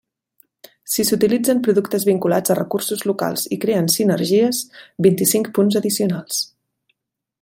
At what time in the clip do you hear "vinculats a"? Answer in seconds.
2.09-2.57